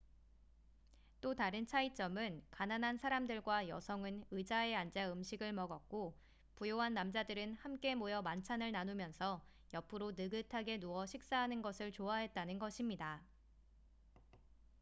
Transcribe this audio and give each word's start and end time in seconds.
또 1.21 1.35
다른 1.35 1.67
차이점은 1.67 2.41
가난한 2.49 2.97
사람들과 2.97 3.67
여성은 3.67 4.25
의자에 4.31 4.73
앉아 4.73 5.11
음식을 5.11 5.53
먹었고 5.53 6.17
부유한 6.55 6.95
남자들은 6.95 7.57
함께 7.57 7.93
모여 7.93 8.23
만찬을 8.23 8.71
나누면서 8.71 9.45
옆으로 9.75 10.13
느긋하게 10.17 10.79
누워 10.79 11.05
식사하는 11.05 11.61
것을 11.61 11.91
좋아했다는 11.91 12.57
것입니다 12.57 13.21